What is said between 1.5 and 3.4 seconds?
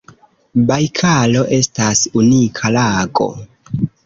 estas unika lago.